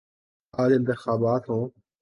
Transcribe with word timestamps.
آج 0.53 0.71
انتخابات 0.73 1.49
ہوں۔ 1.49 1.81